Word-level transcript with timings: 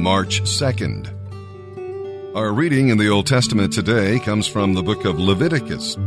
March 0.00 0.40
2nd. 0.44 1.14
Our 2.34 2.54
reading 2.54 2.88
in 2.88 2.96
the 2.96 3.10
Old 3.10 3.26
Testament 3.26 3.70
today 3.70 4.18
comes 4.18 4.46
from 4.46 4.72
the 4.72 4.82
book 4.82 5.04
of 5.04 5.18
Leviticus, 5.18 5.98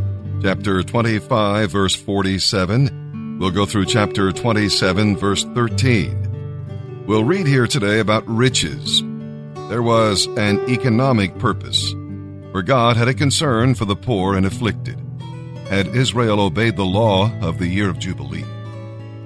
chapter 0.41 0.81
25, 0.81 1.69
verse 1.69 1.93
47. 1.95 3.37
We'll 3.39 3.51
go 3.51 3.67
through 3.67 3.85
chapter 3.85 4.31
27, 4.31 5.15
verse 5.15 5.43
13. 5.43 7.03
We'll 7.05 7.23
read 7.23 7.45
here 7.45 7.67
today 7.67 7.99
about 7.99 8.27
riches. 8.27 9.03
There 9.69 9.83
was 9.83 10.25
an 10.37 10.67
economic 10.71 11.37
purpose, 11.37 11.93
where 12.49 12.63
God 12.63 12.97
had 12.97 13.09
a 13.09 13.13
concern 13.13 13.75
for 13.75 13.85
the 13.85 13.95
poor 13.95 14.35
and 14.35 14.47
afflicted. 14.47 14.99
Had 15.69 15.89
Israel 15.89 16.39
obeyed 16.39 16.77
the 16.77 16.83
law 16.83 17.31
of 17.41 17.59
the 17.59 17.67
year 17.67 17.91
of 17.91 17.99
Jubilee, 17.99 18.43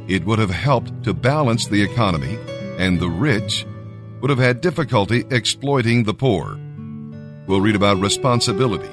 it 0.09 0.25
would 0.25 0.39
have 0.39 0.49
helped 0.49 1.04
to 1.05 1.13
balance 1.13 1.68
the 1.68 1.81
economy, 1.81 2.38
and 2.77 2.99
the 2.99 3.09
rich 3.09 3.65
would 4.21 4.29
have 4.29 4.39
had 4.39 4.61
difficulty 4.61 5.25
exploiting 5.31 6.03
the 6.03 6.13
poor. 6.13 6.59
We'll 7.47 7.61
read 7.61 7.75
about 7.75 7.99
responsibility. 7.99 8.89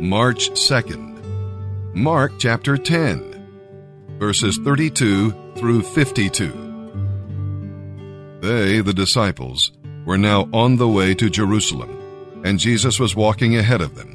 March 0.00 0.50
2nd. 0.50 1.94
Mark 1.94 2.32
chapter 2.38 2.76
10, 2.76 4.16
verses 4.18 4.58
32 4.58 5.30
through 5.56 5.82
52. 5.82 8.38
They, 8.42 8.80
the 8.80 8.92
disciples, 8.92 9.72
were 10.04 10.18
now 10.18 10.48
on 10.52 10.76
the 10.76 10.88
way 10.88 11.14
to 11.14 11.30
Jerusalem, 11.30 12.42
and 12.44 12.58
Jesus 12.58 12.98
was 12.98 13.16
walking 13.16 13.56
ahead 13.56 13.80
of 13.80 13.94
them. 13.94 14.10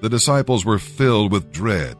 The 0.00 0.08
disciples 0.08 0.64
were 0.64 0.78
filled 0.78 1.32
with 1.32 1.52
dread, 1.52 1.96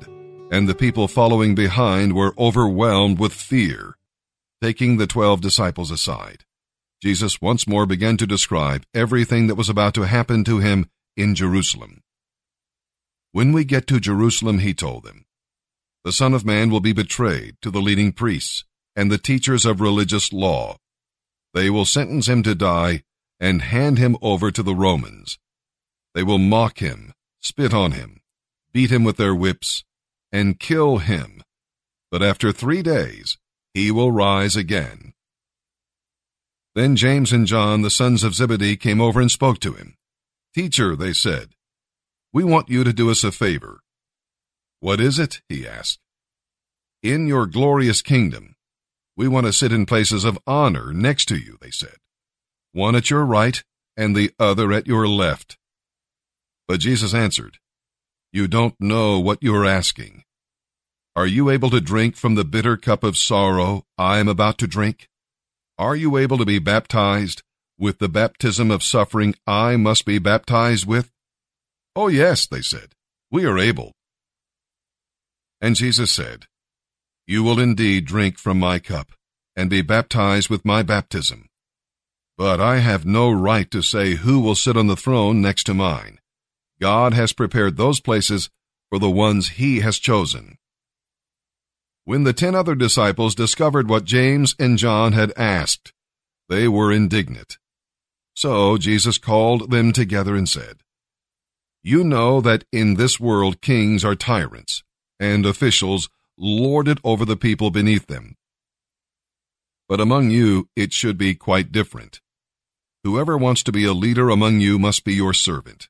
and 0.51 0.69
the 0.69 0.75
people 0.75 1.09
following 1.09 1.55
behind 1.55 2.15
were 2.15 2.35
overwhelmed 2.39 3.19
with 3.19 3.33
fear. 3.33 3.97
Taking 4.63 4.97
the 4.97 5.09
twelve 5.09 5.41
disciples 5.41 5.91
aside, 5.91 6.45
Jesus 7.03 7.43
once 7.43 7.67
more 7.67 7.85
began 7.85 8.17
to 8.19 8.29
describe 8.29 8.85
everything 8.95 9.49
that 9.49 9.57
was 9.57 9.69
about 9.69 9.93
to 9.95 10.03
happen 10.03 10.45
to 10.45 10.61
him 10.61 10.89
in 11.17 11.35
Jerusalem. 11.35 12.01
When 13.33 13.53
we 13.53 13.65
get 13.65 13.89
to 13.89 13.99
Jerusalem, 13.99 14.61
he 14.61 14.73
told 14.73 15.03
them, 15.03 15.25
the 16.05 16.13
Son 16.13 16.33
of 16.33 16.45
Man 16.45 16.71
will 16.71 16.79
be 16.79 16.93
betrayed 16.93 17.57
to 17.63 17.73
the 17.73 17.81
leading 17.81 18.13
priests 18.13 18.65
and 18.95 19.11
the 19.11 19.19
teachers 19.19 19.67
of 19.67 19.81
religious 19.81 20.33
law. 20.33 20.77
They 21.55 21.69
will 21.69 21.85
sentence 21.85 22.29
him 22.29 22.45
to 22.45 22.55
die 22.55 23.03
and 23.41 23.63
hand 23.63 23.99
him 23.99 24.17
over 24.23 24.53
to 24.53 24.63
the 24.63 24.77
Romans. 24.77 25.41
They 26.15 26.23
will 26.23 26.39
mock 26.39 26.79
him, 26.79 27.15
spit 27.41 27.75
on 27.75 27.93
him, 27.93 28.21
beat 28.73 28.93
him 28.93 29.03
with 29.03 29.17
their 29.17 29.35
whips, 29.35 29.83
and 30.31 30.61
kill 30.61 30.99
him. 30.99 31.43
But 32.13 32.23
after 32.23 32.53
three 32.53 32.83
days, 32.83 33.39
he 33.75 33.91
will 33.91 34.13
rise 34.13 34.57
again. 34.57 35.15
Then 36.75 36.97
James 36.97 37.33
and 37.33 37.47
John, 37.47 37.83
the 37.83 37.91
sons 37.91 38.25
of 38.25 38.35
Zebedee, 38.35 38.77
came 38.77 39.01
over 39.01 39.21
and 39.21 39.31
spoke 39.31 39.61
to 39.61 39.75
him. 39.75 39.97
Teacher, 40.55 40.97
they 40.97 41.13
said, 41.13 41.51
we 42.35 42.45
want 42.45 42.71
you 42.71 42.83
to 42.83 42.95
do 42.95 43.11
us 43.11 43.25
a 43.25 43.31
favor. 43.31 43.81
What 44.81 45.01
is 45.01 45.19
it? 45.19 45.43
he 45.51 45.69
asked. 45.69 45.99
In 47.03 47.27
your 47.27 47.47
glorious 47.47 48.01
kingdom, 48.01 48.57
we 49.17 49.29
want 49.29 49.45
to 49.45 49.53
sit 49.53 49.71
in 49.71 49.85
places 49.85 50.25
of 50.25 50.39
honor 50.47 50.95
next 50.95 51.27
to 51.27 51.37
you, 51.37 51.59
they 51.61 51.71
said. 51.71 51.97
One 52.73 52.97
at 52.97 53.11
your 53.11 53.27
right 53.27 53.63
and 53.99 54.17
the 54.17 54.33
other 54.39 54.73
at 54.73 54.87
your 54.87 55.07
left. 55.07 55.59
But 56.67 56.81
Jesus 56.81 57.13
answered, 57.13 57.59
You 58.33 58.49
don't 58.49 58.81
know 58.81 59.21
what 59.21 59.43
you're 59.43 59.67
asking. 59.67 60.25
Are 61.15 61.27
you 61.27 61.51
able 61.51 61.69
to 61.69 61.81
drink 61.81 62.17
from 62.17 62.37
the 62.37 62.45
bitter 62.45 62.79
cup 62.79 63.05
of 63.05 63.19
sorrow 63.19 63.85
I 63.99 64.19
am 64.19 64.29
about 64.29 64.57
to 64.59 64.67
drink? 64.67 65.11
Are 65.79 65.95
you 65.95 66.17
able 66.17 66.39
to 66.39 66.47
be 66.47 66.59
baptized 66.59 67.43
with 67.79 67.99
the 67.99 68.09
baptism 68.09 68.71
of 68.71 68.83
suffering 68.83 69.35
I 69.47 69.77
must 69.77 70.07
be 70.07 70.19
baptized 70.19 70.87
with? 70.87 71.11
Oh, 71.95 72.09
yes, 72.09 72.47
they 72.47 72.63
said, 72.63 72.95
we 73.31 73.45
are 73.45 73.59
able. 73.59 73.93
And 75.61 75.77
Jesus 75.77 76.11
said, 76.11 76.47
You 77.27 77.43
will 77.43 77.61
indeed 77.61 78.07
drink 78.07 78.39
from 78.39 78.59
my 78.59 78.79
cup 78.79 79.13
and 79.55 79.69
be 79.69 79.83
baptized 79.83 80.49
with 80.49 80.65
my 80.65 80.83
baptism. 80.83 81.47
But 82.39 82.59
I 82.59 82.79
have 82.79 83.05
no 83.05 83.31
right 83.31 83.71
to 83.71 83.83
say 83.83 84.15
who 84.15 84.41
will 84.41 84.55
sit 84.55 84.79
on 84.79 84.87
the 84.87 84.97
throne 84.97 85.43
next 85.43 85.65
to 85.65 85.75
mine. 85.75 86.21
God 86.81 87.13
has 87.13 87.35
prepared 87.35 87.77
those 87.77 88.01
places 88.01 88.49
for 88.89 88.99
the 88.99 89.11
ones 89.11 89.51
he 89.51 89.81
has 89.81 89.99
chosen. 89.99 90.57
When 92.05 92.25
the 92.25 92.33
ten 92.33 92.55
other 92.55 92.75
disciples 92.75 93.35
discovered 93.35 93.89
what 93.89 94.05
James 94.05 94.57
and 94.59 94.77
John 94.77 95.13
had 95.13 95.33
asked, 95.37 95.93
they 96.49 96.67
were 96.67 96.93
indignant. 96.93 97.59
So 98.35 98.77
Jesus 98.77 99.19
called 99.19 99.71
them 99.71 99.93
together 99.93 100.35
and 100.35 100.49
said, 100.49 100.79
You 101.83 102.03
know 102.03 102.41
that 102.41 102.65
in 102.73 102.95
this 102.95 103.21
world 103.21 103.61
kings 103.61 104.05
are 104.05 104.17
tyrants, 104.17 104.83
and 105.21 105.47
officials 105.47 106.09
lord 106.37 106.89
it 106.89 106.99
over 107.05 107.25
the 107.25 107.37
people 107.37 107.71
beneath 107.71 108.09
them. 108.09 108.35
But 109.89 110.01
among 110.01 110.31
you 110.31 110.69
it 110.75 110.93
should 110.93 111.17
be 111.17 111.35
quite 111.35 111.71
different. 111.71 112.21
Whoever 113.05 113.39
wants 113.39 113.63
to 113.65 113.73
be 113.73 113.85
a 113.85 113.93
leader 113.93 114.29
among 114.29 114.61
you 114.61 114.79
must 114.79 115.05
be 115.05 115.15
your 115.15 115.35
servant, 115.35 115.89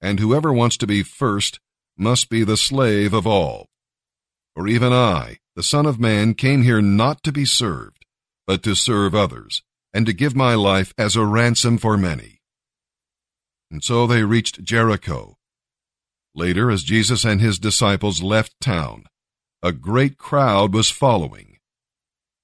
and 0.00 0.18
whoever 0.18 0.52
wants 0.52 0.76
to 0.78 0.86
be 0.88 1.02
first 1.04 1.60
must 1.96 2.28
be 2.28 2.42
the 2.42 2.56
slave 2.56 3.12
of 3.12 3.26
all. 3.26 3.69
For 4.54 4.66
even 4.66 4.92
I, 4.92 5.38
the 5.56 5.62
Son 5.62 5.86
of 5.86 6.00
Man, 6.00 6.34
came 6.34 6.62
here 6.62 6.82
not 6.82 7.22
to 7.22 7.32
be 7.32 7.44
served, 7.44 8.04
but 8.46 8.62
to 8.64 8.74
serve 8.74 9.14
others, 9.14 9.62
and 9.94 10.06
to 10.06 10.12
give 10.12 10.34
my 10.34 10.54
life 10.54 10.92
as 10.98 11.16
a 11.16 11.24
ransom 11.24 11.78
for 11.78 11.96
many. 11.96 12.40
And 13.70 13.84
so 13.84 14.06
they 14.06 14.24
reached 14.24 14.64
Jericho. 14.64 15.36
Later, 16.34 16.70
as 16.70 16.82
Jesus 16.82 17.24
and 17.24 17.40
his 17.40 17.58
disciples 17.58 18.22
left 18.22 18.54
town, 18.60 19.04
a 19.62 19.72
great 19.72 20.16
crowd 20.16 20.72
was 20.74 20.90
following. 20.90 21.58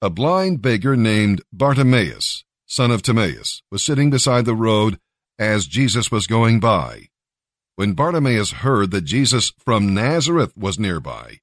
A 0.01 0.09
blind 0.09 0.61
beggar 0.61 0.95
named 0.95 1.41
Bartimaeus, 1.51 2.45
son 2.67 2.91
of 2.91 3.01
Timaeus, 3.01 3.63
was 3.71 3.83
sitting 3.83 4.09
beside 4.09 4.45
the 4.45 4.55
road 4.55 4.99
as 5.39 5.67
Jesus 5.67 6.11
was 6.11 6.27
going 6.27 6.59
by. 6.59 7.09
When 7.75 7.93
Bartimaeus 7.93 8.51
heard 8.51 8.91
that 8.91 9.01
Jesus 9.01 9.53
from 9.57 9.93
Nazareth 9.93 10.55
was 10.55 10.79
nearby, 10.79 11.39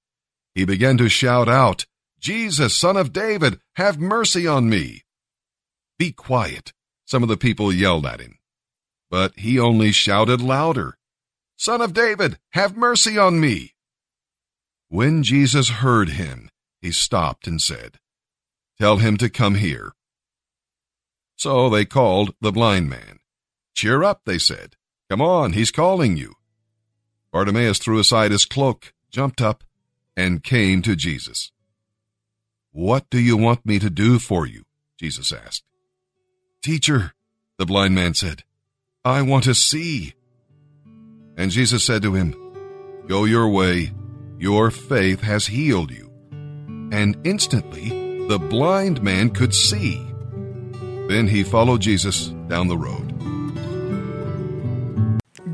he 0.54 0.64
began 0.64 0.96
to 0.98 1.08
shout 1.08 1.48
out, 1.48 1.86
Jesus, 2.18 2.74
son 2.74 2.96
of 2.96 3.12
David, 3.12 3.60
have 3.76 3.98
mercy 3.98 4.46
on 4.46 4.68
me. 4.68 5.02
Be 5.98 6.12
quiet, 6.12 6.72
some 7.04 7.22
of 7.22 7.28
the 7.28 7.36
people 7.36 7.72
yelled 7.72 8.06
at 8.06 8.20
him. 8.20 8.38
But 9.10 9.38
he 9.38 9.58
only 9.58 9.92
shouted 9.92 10.40
louder, 10.40 10.96
Son 11.56 11.80
of 11.80 11.94
David, 11.94 12.38
have 12.52 12.76
mercy 12.76 13.16
on 13.16 13.40
me. 13.40 13.74
When 14.88 15.22
Jesus 15.22 15.68
heard 15.68 16.10
him, 16.10 16.50
he 16.80 16.90
stopped 16.90 17.46
and 17.46 17.60
said, 17.60 17.98
Tell 18.78 18.98
him 18.98 19.16
to 19.18 19.30
come 19.30 19.54
here. 19.54 19.92
So 21.36 21.70
they 21.70 21.84
called 21.84 22.34
the 22.40 22.52
blind 22.52 22.88
man. 22.88 23.20
Cheer 23.74 24.02
up, 24.02 24.22
they 24.24 24.38
said. 24.38 24.76
Come 25.08 25.20
on, 25.20 25.52
he's 25.52 25.70
calling 25.70 26.16
you. 26.16 26.34
Bartimaeus 27.32 27.78
threw 27.78 27.98
aside 27.98 28.30
his 28.30 28.44
cloak, 28.44 28.92
jumped 29.10 29.40
up, 29.40 29.64
and 30.16 30.42
came 30.42 30.82
to 30.82 30.96
Jesus. 30.96 31.50
What 32.72 33.08
do 33.10 33.18
you 33.18 33.36
want 33.36 33.64
me 33.64 33.78
to 33.78 33.90
do 33.90 34.18
for 34.18 34.46
you? 34.46 34.64
Jesus 34.98 35.32
asked. 35.32 35.62
Teacher, 36.62 37.12
the 37.58 37.66
blind 37.66 37.94
man 37.94 38.14
said, 38.14 38.42
I 39.04 39.22
want 39.22 39.44
to 39.44 39.54
see. 39.54 40.14
And 41.36 41.50
Jesus 41.50 41.84
said 41.84 42.02
to 42.02 42.14
him, 42.14 42.34
Go 43.06 43.24
your 43.24 43.48
way, 43.48 43.92
your 44.38 44.70
faith 44.70 45.20
has 45.20 45.46
healed 45.46 45.90
you. 45.90 46.10
And 46.90 47.16
instantly 47.24 48.26
the 48.28 48.38
blind 48.38 49.02
man 49.02 49.30
could 49.30 49.54
see. 49.54 50.04
Then 51.08 51.28
he 51.28 51.44
followed 51.44 51.80
Jesus 51.80 52.28
down 52.48 52.68
the 52.68 52.78
road. 52.78 53.10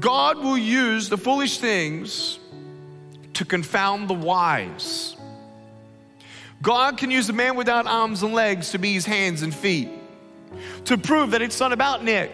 God 0.00 0.38
will 0.38 0.58
use 0.58 1.08
the 1.08 1.18
foolish 1.18 1.58
things 1.58 2.39
to 3.40 3.46
confound 3.46 4.06
the 4.06 4.12
wise. 4.12 5.16
God 6.60 6.98
can 6.98 7.10
use 7.10 7.30
a 7.30 7.32
man 7.32 7.56
without 7.56 7.86
arms 7.86 8.22
and 8.22 8.34
legs 8.34 8.72
to 8.72 8.78
be 8.78 8.92
his 8.92 9.06
hands 9.06 9.40
and 9.40 9.54
feet, 9.54 9.88
to 10.84 10.98
prove 10.98 11.30
that 11.30 11.40
it's 11.40 11.58
not 11.58 11.72
about 11.72 12.04
Nick. 12.04 12.30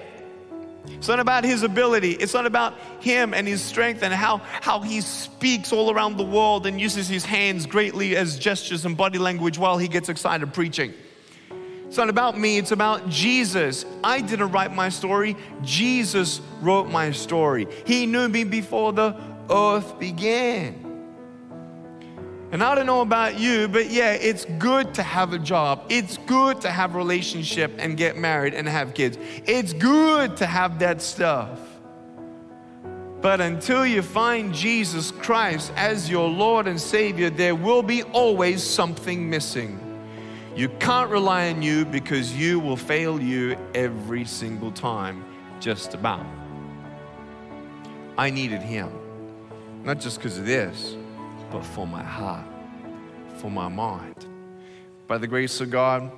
It's 0.89 1.07
not 1.07 1.21
about 1.21 1.45
his 1.45 1.63
ability. 1.63 2.15
It's 2.15 2.35
not 2.35 2.45
about 2.45 2.75
him 2.99 3.35
and 3.35 3.47
his 3.47 3.63
strength 3.63 4.03
and 4.03 4.13
how, 4.13 4.39
how 4.39 4.81
he 4.81 5.01
speaks 5.01 5.73
all 5.73 5.93
around 5.93 6.17
the 6.17 6.25
world 6.25 6.67
and 6.67 6.81
uses 6.81 7.07
his 7.07 7.25
hands 7.25 7.67
greatly 7.67 8.17
as 8.17 8.37
gestures 8.37 8.85
and 8.85 8.97
body 8.97 9.19
language 9.19 9.59
while 9.59 9.79
he 9.79 9.87
gets 9.87 10.09
excited 10.09 10.53
preaching. 10.53 10.93
It's 11.87 11.97
not 11.97 12.09
about 12.09 12.37
me, 12.37 12.59
it's 12.59 12.73
about 12.73 13.09
Jesus. 13.09 13.87
I 14.03 14.23
didn't 14.23 14.51
write 14.51 14.75
my 14.75 14.89
story, 14.89 15.37
Jesus 15.63 16.41
wrote 16.61 16.89
my 16.89 17.13
story. 17.13 17.69
He 17.85 18.07
knew 18.07 18.29
me 18.29 18.43
before 18.43 18.93
the 18.93 19.15
earth 19.51 19.99
began. 19.99 20.86
And 22.57 22.63
I 22.63 22.75
don't 22.75 22.87
know 22.87 23.03
about 23.03 23.39
you, 23.39 23.69
but 23.69 23.91
yeah, 23.91 24.13
it's 24.13 24.47
good 24.47 24.95
to 24.95 25.03
have 25.03 25.35
a 25.35 25.39
job. 25.39 25.85
It's 25.91 26.17
good 26.17 26.63
to 26.63 26.71
have 26.71 26.95
a 26.95 26.97
relationship 26.97 27.71
and 27.77 27.99
get 27.99 28.17
married 28.17 28.55
and 28.55 28.67
have 28.67 28.95
kids. 28.95 29.19
It's 29.45 29.75
good 29.75 30.39
to 30.39 30.47
have 30.47 30.79
that 30.79 31.03
stuff. 31.03 31.61
But 33.21 33.43
until 33.43 33.85
you 33.85 34.01
find 34.01 34.55
Jesus 34.55 35.11
Christ 35.11 35.71
as 35.77 36.09
your 36.09 36.31
Lord 36.31 36.67
and 36.67 36.81
Savior, 36.81 37.29
there 37.29 37.55
will 37.55 37.83
be 37.83 38.05
always 38.05 38.63
something 38.63 39.29
missing. 39.29 39.79
You 40.57 40.71
can't 40.81 41.11
rely 41.11 41.51
on 41.51 41.61
you 41.61 41.85
because 41.85 42.33
you 42.33 42.59
will 42.59 42.79
fail 42.79 43.21
you 43.21 43.59
every 43.75 44.25
single 44.25 44.73
time, 44.73 45.23
just 45.61 45.93
about. 45.93 46.25
I 48.17 48.31
needed 48.31 48.63
Him, 48.63 48.89
not 49.85 50.01
just 50.01 50.17
because 50.17 50.39
of 50.39 50.47
this, 50.47 50.97
but 51.51 51.65
for 51.65 51.87
my 51.87 52.03
heart, 52.03 52.47
for 53.37 53.51
my 53.51 53.69
mind. 53.69 54.27
By 55.07 55.19
the 55.19 55.27
grace 55.27 55.61
of 55.61 55.71
God, 55.71 56.11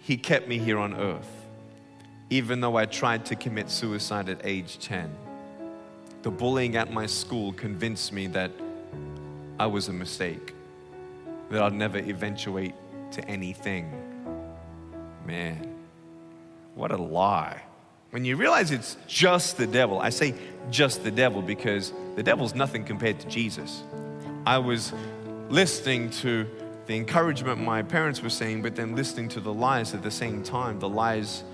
He 0.00 0.16
kept 0.16 0.48
me 0.48 0.58
here 0.58 0.78
on 0.78 0.94
earth, 0.94 1.46
even 2.30 2.60
though 2.60 2.76
I 2.76 2.86
tried 2.86 3.26
to 3.26 3.36
commit 3.36 3.70
suicide 3.70 4.28
at 4.28 4.40
age 4.44 4.78
10. 4.78 5.14
The 6.22 6.30
bullying 6.30 6.76
at 6.76 6.92
my 6.92 7.06
school 7.06 7.52
convinced 7.52 8.12
me 8.12 8.26
that 8.28 8.50
I 9.60 9.66
was 9.66 9.88
a 9.88 9.92
mistake 9.92 10.54
that 11.50 11.62
I'd 11.62 11.72
never 11.72 11.98
eventuate 11.98 12.74
to 13.12 13.24
anything. 13.26 13.90
Man, 15.26 15.74
what 16.74 16.90
a 16.90 16.96
lie. 16.96 17.62
When 18.10 18.24
you 18.24 18.36
realize 18.36 18.70
it's 18.70 18.96
just 19.06 19.56
the 19.56 19.66
devil, 19.66 20.00
I 20.00 20.10
say 20.10 20.34
just 20.70 21.04
the 21.04 21.10
devil 21.10 21.42
because 21.42 21.92
the 22.16 22.22
devil's 22.22 22.54
nothing 22.54 22.84
compared 22.84 23.20
to 23.20 23.28
Jesus. 23.28 23.82
I 24.46 24.58
was 24.58 24.92
listening 25.48 26.10
to 26.10 26.46
the 26.86 26.96
encouragement 26.96 27.60
my 27.60 27.82
parents 27.82 28.22
were 28.22 28.30
saying, 28.30 28.62
but 28.62 28.74
then 28.74 28.96
listening 28.96 29.28
to 29.30 29.40
the 29.40 29.52
lies 29.52 29.94
at 29.94 30.02
the 30.02 30.10
same 30.10 30.42
time. 30.42 30.78
The 30.78 30.88
lies 30.88 31.44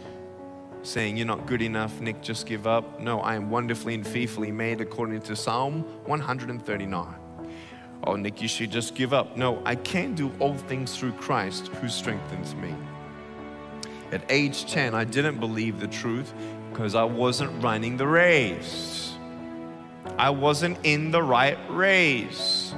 saying, 0.82 1.16
You're 1.16 1.26
not 1.26 1.46
good 1.46 1.62
enough, 1.62 2.00
Nick, 2.00 2.22
just 2.22 2.46
give 2.46 2.66
up. 2.66 3.00
No, 3.00 3.20
I 3.20 3.34
am 3.34 3.50
wonderfully 3.50 3.94
and 3.94 4.06
fearfully 4.06 4.52
made 4.52 4.80
according 4.80 5.22
to 5.22 5.34
Psalm 5.34 5.82
139 6.06 7.14
oh, 8.06 8.16
Nick, 8.16 8.42
you 8.42 8.48
should 8.48 8.70
just 8.70 8.94
give 8.94 9.12
up. 9.12 9.36
No, 9.36 9.62
I 9.64 9.74
can 9.74 10.14
do 10.14 10.32
all 10.38 10.54
things 10.54 10.96
through 10.96 11.12
Christ 11.12 11.68
who 11.68 11.88
strengthens 11.88 12.54
me. 12.54 12.74
At 14.12 14.24
age 14.28 14.70
10, 14.70 14.94
I 14.94 15.04
didn't 15.04 15.40
believe 15.40 15.80
the 15.80 15.88
truth 15.88 16.32
because 16.70 16.94
I 16.94 17.04
wasn't 17.04 17.62
running 17.62 17.96
the 17.96 18.06
race. 18.06 19.14
I 20.18 20.30
wasn't 20.30 20.78
in 20.84 21.10
the 21.10 21.22
right 21.22 21.58
race. 21.68 22.74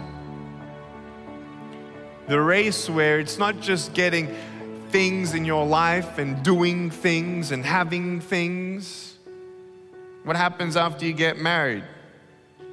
The 2.29 2.41
race 2.41 2.89
where 2.89 3.21
it's 3.21 3.39
not 3.39 3.61
just 3.61 3.95
getting 3.95 4.35
things 4.91 5.35
in 5.35 5.45
your 5.45 5.67
life 5.67 6.19
and 6.19 6.43
doing 6.43 6.91
things 6.91 7.53
and 7.53 7.65
having 7.65 8.21
things. 8.21 9.17
What 10.25 10.37
happens 10.37 10.77
after 10.77 11.05
you 11.05 11.13
get 11.13 11.39
married? 11.39 11.85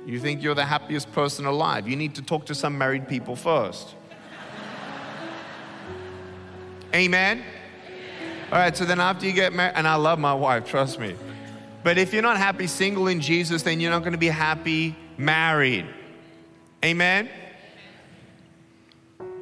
You 0.05 0.19
think 0.19 0.43
you're 0.43 0.55
the 0.55 0.65
happiest 0.65 1.11
person 1.11 1.45
alive. 1.45 1.87
You 1.87 1.95
need 1.95 2.15
to 2.15 2.21
talk 2.21 2.45
to 2.47 2.55
some 2.55 2.77
married 2.77 3.07
people 3.07 3.35
first. 3.35 3.95
Amen? 6.93 7.43
All 8.53 8.59
right, 8.59 8.77
so 8.77 8.85
then 8.85 8.99
after 8.99 9.25
you 9.25 9.33
get 9.33 9.51
married, 9.51 9.73
and 9.75 9.87
I 9.87 9.95
love 9.95 10.19
my 10.19 10.35
wife, 10.35 10.67
trust 10.67 10.99
me. 10.99 11.15
But 11.83 11.97
if 11.97 12.13
you're 12.13 12.21
not 12.21 12.37
happy 12.37 12.67
single 12.67 13.07
in 13.07 13.19
Jesus, 13.19 13.63
then 13.63 13.79
you're 13.79 13.89
not 13.89 14.01
going 14.01 14.11
to 14.11 14.19
be 14.19 14.27
happy 14.27 14.95
married. 15.17 15.87
Amen? 16.85 17.31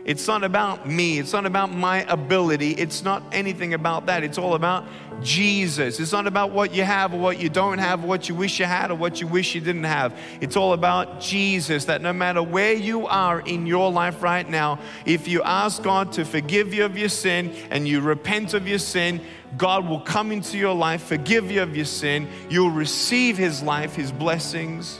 It's 0.03 0.27
not 0.27 0.43
about 0.43 0.89
me. 0.89 1.19
It's 1.19 1.31
not 1.31 1.45
about 1.45 1.71
my 1.71 2.03
ability. 2.11 2.71
It's 2.71 3.03
not 3.03 3.23
anything 3.31 3.75
about 3.75 4.07
that. 4.07 4.23
It's 4.23 4.39
all 4.39 4.55
about 4.55 4.85
Jesus. 5.21 5.99
It's 5.99 6.11
not 6.11 6.25
about 6.25 6.51
what 6.51 6.73
you 6.73 6.83
have 6.83 7.13
or 7.13 7.19
what 7.19 7.39
you 7.39 7.49
don't 7.49 7.77
have, 7.77 8.03
or 8.03 8.07
what 8.07 8.27
you 8.27 8.33
wish 8.33 8.59
you 8.59 8.65
had 8.65 8.89
or 8.89 8.95
what 8.95 9.21
you 9.21 9.27
wish 9.27 9.53
you 9.53 9.61
didn't 9.61 9.83
have. 9.83 10.17
It's 10.41 10.57
all 10.57 10.73
about 10.73 11.21
Jesus. 11.21 11.85
That 11.85 12.01
no 12.01 12.13
matter 12.13 12.41
where 12.41 12.73
you 12.73 13.05
are 13.05 13.41
in 13.41 13.67
your 13.67 13.91
life 13.91 14.23
right 14.23 14.47
now, 14.49 14.79
if 15.05 15.27
you 15.27 15.43
ask 15.43 15.83
God 15.83 16.11
to 16.13 16.25
forgive 16.25 16.73
you 16.73 16.83
of 16.83 16.97
your 16.97 17.09
sin 17.09 17.53
and 17.69 17.87
you 17.87 18.01
repent 18.01 18.55
of 18.55 18.67
your 18.67 18.79
sin, 18.79 19.21
God 19.55 19.87
will 19.87 20.01
come 20.01 20.31
into 20.31 20.57
your 20.57 20.73
life, 20.73 21.03
forgive 21.03 21.51
you 21.51 21.61
of 21.61 21.75
your 21.75 21.85
sin. 21.85 22.27
You'll 22.49 22.71
receive 22.71 23.37
His 23.37 23.61
life, 23.61 23.95
His 23.95 24.11
blessings, 24.11 24.99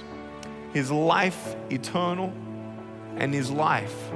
His 0.74 0.92
life 0.92 1.56
eternal, 1.72 2.32
and 3.16 3.34
His 3.34 3.50
life 3.50 4.12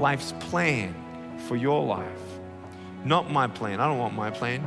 life's 0.00 0.32
plan 0.40 0.94
for 1.46 1.56
your 1.56 1.84
life. 1.84 2.08
Not 3.04 3.30
my 3.30 3.46
plan. 3.46 3.80
I 3.80 3.86
don't 3.86 3.98
want 3.98 4.14
my 4.14 4.30
plan. 4.30 4.64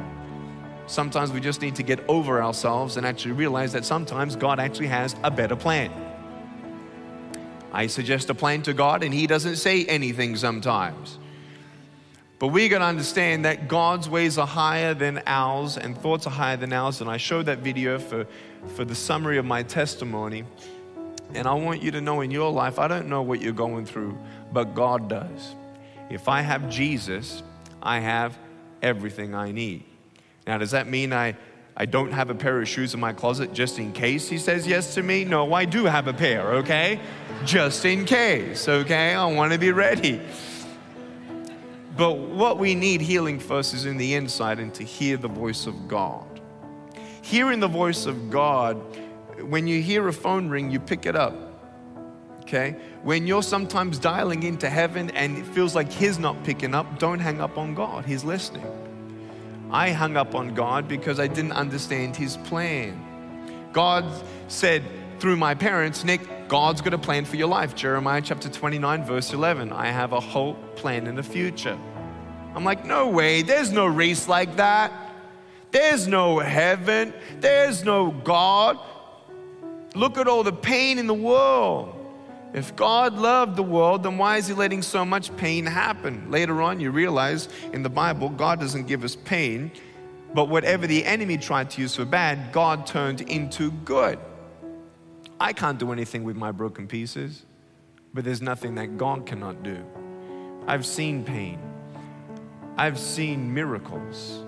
Sometimes 0.87 1.31
we 1.31 1.39
just 1.39 1.61
need 1.61 1.75
to 1.75 1.83
get 1.83 1.99
over 2.07 2.41
ourselves 2.41 2.97
and 2.97 3.05
actually 3.05 3.33
realize 3.33 3.71
that 3.73 3.85
sometimes 3.85 4.35
God 4.35 4.59
actually 4.59 4.87
has 4.87 5.15
a 5.23 5.31
better 5.31 5.55
plan. 5.55 5.91
I 7.71 7.87
suggest 7.87 8.29
a 8.29 8.35
plan 8.35 8.61
to 8.63 8.73
God 8.73 9.03
and 9.03 9.13
He 9.13 9.25
doesn't 9.25 9.55
say 9.55 9.85
anything 9.85 10.35
sometimes. 10.35 11.17
But 12.37 12.49
we 12.49 12.67
got 12.67 12.79
to 12.79 12.85
understand 12.85 13.45
that 13.45 13.67
God's 13.69 14.09
ways 14.09 14.37
are 14.37 14.45
higher 14.45 14.93
than 14.93 15.23
ours 15.25 15.77
and 15.77 15.97
thoughts 15.97 16.27
are 16.27 16.31
higher 16.31 16.57
than 16.57 16.73
ours. 16.73 16.99
And 16.99 17.09
I 17.09 17.17
showed 17.17 17.45
that 17.45 17.59
video 17.59 17.97
for, 17.97 18.27
for 18.75 18.83
the 18.83 18.95
summary 18.95 19.37
of 19.37 19.45
my 19.45 19.63
testimony. 19.63 20.43
And 21.35 21.47
I 21.47 21.53
want 21.53 21.81
you 21.81 21.91
to 21.91 22.01
know 22.01 22.21
in 22.21 22.31
your 22.31 22.51
life, 22.51 22.79
I 22.79 22.87
don't 22.87 23.07
know 23.07 23.21
what 23.21 23.41
you're 23.41 23.53
going 23.53 23.85
through, 23.85 24.17
but 24.51 24.75
God 24.75 25.09
does. 25.09 25.55
If 26.09 26.27
I 26.27 26.41
have 26.41 26.69
Jesus, 26.69 27.41
I 27.81 27.99
have 27.99 28.37
everything 28.81 29.33
I 29.33 29.51
need. 29.51 29.83
Now, 30.45 30.57
does 30.57 30.71
that 30.71 30.87
mean 30.87 31.13
I, 31.13 31.35
I 31.75 31.85
don't 31.85 32.11
have 32.11 32.29
a 32.29 32.35
pair 32.35 32.61
of 32.61 32.67
shoes 32.67 32.93
in 32.93 32.99
my 32.99 33.13
closet 33.13 33.53
just 33.53 33.79
in 33.79 33.93
case 33.93 34.29
he 34.29 34.37
says 34.37 34.67
yes 34.67 34.93
to 34.95 35.03
me? 35.03 35.25
No, 35.25 35.53
I 35.53 35.65
do 35.65 35.85
have 35.85 36.07
a 36.07 36.13
pair, 36.13 36.53
okay? 36.55 36.99
Just 37.45 37.85
in 37.85 38.05
case, 38.05 38.67
okay? 38.67 39.13
I 39.13 39.25
want 39.25 39.53
to 39.53 39.59
be 39.59 39.71
ready. 39.71 40.21
But 41.95 42.17
what 42.17 42.57
we 42.57 42.75
need 42.75 43.01
healing 43.01 43.39
first 43.39 43.73
is 43.73 43.85
in 43.85 43.97
the 43.97 44.15
inside 44.15 44.59
and 44.59 44.73
to 44.75 44.83
hear 44.83 45.17
the 45.17 45.27
voice 45.27 45.67
of 45.67 45.87
God. 45.87 46.41
Hearing 47.21 47.59
the 47.59 47.67
voice 47.67 48.05
of 48.05 48.29
God, 48.29 48.81
when 49.49 49.67
you 49.67 49.81
hear 49.81 50.07
a 50.07 50.13
phone 50.13 50.49
ring, 50.49 50.71
you 50.71 50.79
pick 50.79 51.05
it 51.05 51.15
up 51.15 51.53
okay? 52.53 52.75
When 53.01 53.25
you're 53.25 53.43
sometimes 53.43 53.99
dialing 53.99 54.43
into 54.43 54.69
heaven 54.69 55.09
and 55.11 55.37
it 55.37 55.45
feels 55.45 55.75
like 55.75 55.91
He's 55.91 56.19
not 56.19 56.43
picking 56.43 56.75
up, 56.75 56.99
don't 56.99 57.19
hang 57.19 57.41
up 57.41 57.57
on 57.57 57.73
God. 57.73 58.05
He's 58.05 58.23
listening. 58.23 58.65
I 59.71 59.91
hung 59.91 60.17
up 60.17 60.35
on 60.35 60.53
God 60.53 60.87
because 60.87 61.19
I 61.19 61.27
didn't 61.27 61.53
understand 61.53 62.15
His 62.15 62.37
plan. 62.37 63.69
God 63.71 64.05
said 64.47 64.83
through 65.19 65.37
my 65.37 65.55
parents, 65.55 66.03
Nick, 66.03 66.21
God's 66.47 66.81
got 66.81 66.93
a 66.93 66.97
plan 66.97 67.25
for 67.25 67.37
your 67.37 67.47
life. 67.47 67.73
Jeremiah 67.75 68.21
chapter 68.21 68.49
29, 68.49 69.05
verse 69.05 69.33
11. 69.33 69.71
I 69.71 69.87
have 69.87 70.13
a 70.13 70.19
whole 70.19 70.53
plan 70.75 71.07
in 71.07 71.15
the 71.15 71.23
future. 71.23 71.77
I'm 72.53 72.63
like, 72.63 72.85
no 72.85 73.09
way, 73.09 73.41
there's 73.41 73.71
no 73.71 73.87
race 73.87 74.27
like 74.27 74.57
that. 74.57 74.91
There's 75.71 76.07
no 76.07 76.37
heaven. 76.37 77.13
There's 77.39 77.83
no 77.83 78.11
God. 78.11 78.77
Look 79.95 80.17
at 80.17 80.27
all 80.27 80.43
the 80.43 80.53
pain 80.53 80.97
in 80.97 81.07
the 81.07 81.13
world. 81.13 81.99
If 82.53 82.75
God 82.75 83.15
loved 83.15 83.55
the 83.55 83.63
world, 83.63 84.03
then 84.03 84.17
why 84.17 84.37
is 84.37 84.47
He 84.47 84.53
letting 84.53 84.83
so 84.83 85.03
much 85.03 85.35
pain 85.37 85.65
happen? 85.65 86.29
Later 86.29 86.61
on, 86.61 86.79
you 86.79 86.91
realize 86.91 87.49
in 87.73 87.81
the 87.81 87.89
Bible, 87.89 88.29
God 88.29 88.59
doesn't 88.59 88.85
give 88.85 89.03
us 89.03 89.15
pain, 89.15 89.71
but 90.33 90.49
whatever 90.49 90.85
the 90.85 91.03
enemy 91.03 91.37
tried 91.37 91.71
to 91.71 91.81
use 91.81 91.95
for 91.95 92.05
bad, 92.05 92.51
God 92.51 92.85
turned 92.85 93.21
into 93.21 93.71
good. 93.71 94.19
I 95.39 95.51
can't 95.51 95.79
do 95.79 95.91
anything 95.91 96.23
with 96.23 96.35
my 96.35 96.51
broken 96.51 96.87
pieces, 96.87 97.43
but 98.13 98.23
there's 98.23 98.41
nothing 98.41 98.75
that 98.75 98.97
God 98.97 99.25
cannot 99.25 99.63
do. 99.63 99.83
I've 100.67 100.85
seen 100.85 101.23
pain, 101.23 101.59
I've 102.77 102.99
seen 102.99 103.53
miracles. 103.53 104.43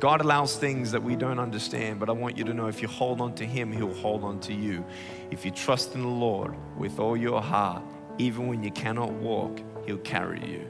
God 0.00 0.22
allows 0.22 0.56
things 0.56 0.92
that 0.92 1.02
we 1.02 1.14
don't 1.14 1.38
understand, 1.38 2.00
but 2.00 2.08
I 2.08 2.12
want 2.12 2.38
you 2.38 2.44
to 2.44 2.54
know 2.54 2.68
if 2.68 2.80
you 2.80 2.88
hold 2.88 3.20
on 3.20 3.34
to 3.34 3.44
Him, 3.44 3.70
He'll 3.70 3.92
hold 3.92 4.24
on 4.24 4.40
to 4.40 4.54
you. 4.54 4.82
If 5.30 5.44
you 5.44 5.50
trust 5.50 5.94
in 5.94 6.00
the 6.00 6.08
Lord 6.08 6.54
with 6.78 6.98
all 6.98 7.18
your 7.18 7.42
heart, 7.42 7.82
even 8.16 8.46
when 8.46 8.64
you 8.64 8.70
cannot 8.70 9.12
walk, 9.12 9.60
He'll 9.84 9.98
carry 9.98 10.40
you. 10.40 10.60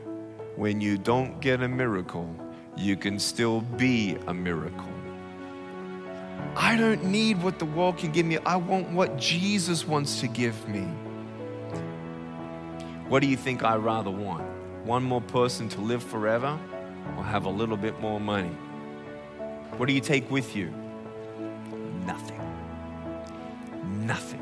When 0.56 0.80
you 0.80 0.98
don't 0.98 1.40
get 1.40 1.62
a 1.62 1.68
miracle, 1.68 2.28
you 2.76 2.96
can 2.96 3.20
still 3.20 3.60
be 3.60 4.16
a 4.26 4.34
miracle. 4.34 4.92
I 6.56 6.76
don't 6.76 7.04
need 7.04 7.40
what 7.40 7.60
the 7.60 7.66
world 7.66 7.98
can 7.98 8.10
give 8.10 8.26
me. 8.26 8.38
I 8.38 8.56
want 8.56 8.90
what 8.90 9.16
Jesus 9.16 9.86
wants 9.86 10.18
to 10.20 10.26
give 10.26 10.68
me. 10.68 10.88
What 13.08 13.20
do 13.20 13.28
you 13.28 13.36
think 13.36 13.62
I 13.62 13.76
rather 13.76 14.10
want? 14.10 14.44
One 14.84 15.04
more 15.04 15.20
person 15.20 15.68
to 15.68 15.80
live 15.80 16.02
forever 16.02 16.58
or 17.16 17.22
have 17.22 17.44
a 17.44 17.50
little 17.50 17.76
bit 17.76 18.00
more 18.00 18.18
money? 18.18 18.56
What 19.76 19.86
do 19.86 19.92
you 19.92 20.00
take 20.00 20.30
with 20.30 20.54
you? 20.54 20.72
Nothing. 22.06 22.40
Nothing. 24.06 24.40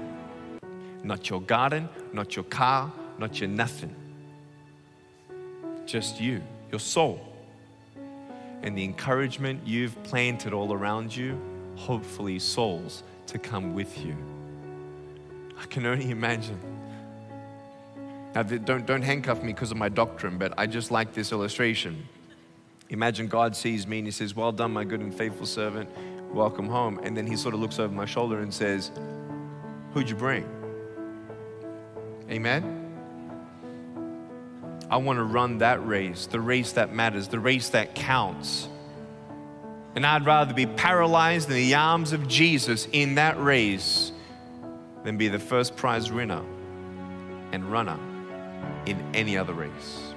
not 1.05 1.31
your 1.31 1.41
garden, 1.41 1.89
not 2.13 2.37
your 2.37 2.45
car, 2.45 2.93
not 3.19 3.41
your 3.41 3.49
nothing. 3.49 3.95
Just 5.87 6.21
you, 6.21 6.43
your 6.71 6.81
soul. 6.81 7.21
And 8.63 8.77
the 8.77 8.85
encouragement 8.85 9.67
you've 9.67 10.01
planted 10.03 10.53
all 10.53 10.73
around 10.73 11.15
you, 11.15 11.41
hopefully, 11.77 12.39
souls 12.39 13.03
to 13.27 13.39
come 13.39 13.75
with 13.75 14.05
you. 14.05 14.17
I 15.61 15.65
can 15.67 15.87
only 15.87 16.11
imagine. 16.11 16.61
Now, 18.35 18.43
don't, 18.43 18.85
don't 18.85 19.03
handcuff 19.03 19.43
me 19.43 19.53
because 19.53 19.71
of 19.71 19.77
my 19.77 19.89
doctrine, 19.89 20.39
but 20.39 20.53
I 20.59 20.67
just 20.67 20.91
like 20.91 21.15
this 21.15 21.33
illustration. 21.33 22.07
Imagine 22.91 23.27
God 23.27 23.55
sees 23.55 23.87
me 23.87 23.99
and 23.99 24.07
he 24.07 24.11
says, 24.11 24.35
Well 24.35 24.53
done, 24.53 24.73
my 24.73 24.85
good 24.85 25.01
and 25.01 25.15
faithful 25.15 25.47
servant. 25.47 25.91
Welcome 26.33 26.69
home. 26.69 27.01
And 27.03 27.17
then 27.17 27.27
he 27.27 27.37
sort 27.37 27.55
of 27.55 27.61
looks 27.61 27.79
over 27.79 27.93
my 27.93 28.07
shoulder 28.07 28.41
and 28.41 28.53
says, 28.53 28.91
Who'd 29.93 30.09
you 30.09 30.17
bring? 30.17 30.49
Amen? 32.31 32.75
I 34.91 34.97
want 34.97 35.19
to 35.19 35.25
run 35.25 35.59
that 35.59 35.87
race, 35.87 36.27
the 36.27 36.41
race 36.41 36.73
that 36.73 36.95
matters, 36.95 37.29
the 37.29 37.39
race 37.39 37.71
that 37.71 37.95
counts. 37.95 38.69
And 39.95 40.07
I'd 40.07 40.25
rather 40.25 40.55
be 40.55 40.67
paralyzed 40.67 41.49
in 41.51 41.57
the 41.57 41.75
arms 41.75 42.13
of 42.13 42.27
Jesus 42.27 42.89
in 42.93 43.17
that 43.17 43.39
race 43.39 44.13
than 45.05 45.17
be 45.17 45.29
the 45.29 45.39
first 45.39 45.77
prize 45.77 46.11
winner 46.11 46.43
and 47.53 47.71
runner 47.71 47.99
in 48.87 49.03
any 49.15 49.37
other 49.37 49.53
race. 49.53 50.08